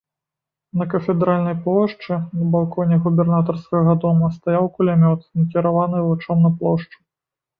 На 0.81 0.85
кафедральнай 0.93 1.55
плошчы, 1.65 2.17
на 2.39 2.47
балконе 2.55 2.97
губернатарскага 3.03 3.95
дома 4.07 4.31
стаяў 4.39 4.65
кулямёт, 4.77 5.21
накіраваны 5.43 5.97
лычом 6.09 6.37
на 6.47 6.55
плошчу. 6.63 6.97